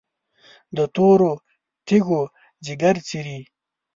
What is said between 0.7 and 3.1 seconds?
د تورو تیږو ځیګر